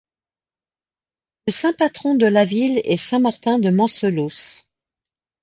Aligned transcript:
Le 1.45 1.53
Saint-patron 1.53 2.15
de 2.15 2.25
la 2.25 2.43
ville 2.43 2.81
est 2.85 2.97
Saint-Martin 2.97 3.59
de 3.59 3.69
Mancelos. 3.69 4.63